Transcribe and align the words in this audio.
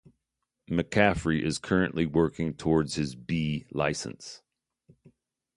McCaffrey 0.67 1.43
is 1.43 1.59
currently 1.59 2.07
working 2.07 2.55
towards 2.55 2.95
his 2.95 3.13
B 3.13 3.67
licence. 3.69 4.41